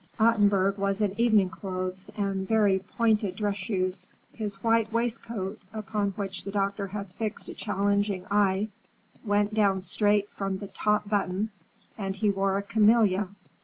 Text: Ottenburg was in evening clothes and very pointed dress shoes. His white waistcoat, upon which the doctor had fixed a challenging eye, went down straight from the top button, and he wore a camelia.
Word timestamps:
Ottenburg 0.19 0.79
was 0.79 0.99
in 0.99 1.13
evening 1.21 1.51
clothes 1.51 2.09
and 2.17 2.47
very 2.47 2.79
pointed 2.79 3.35
dress 3.35 3.57
shoes. 3.57 4.11
His 4.33 4.55
white 4.63 4.91
waistcoat, 4.91 5.61
upon 5.73 6.13
which 6.15 6.43
the 6.43 6.49
doctor 6.49 6.87
had 6.87 7.13
fixed 7.19 7.49
a 7.49 7.53
challenging 7.53 8.25
eye, 8.31 8.69
went 9.23 9.53
down 9.53 9.83
straight 9.83 10.27
from 10.31 10.57
the 10.57 10.69
top 10.69 11.07
button, 11.07 11.51
and 11.99 12.15
he 12.15 12.31
wore 12.31 12.57
a 12.57 12.63
camelia. 12.63 13.27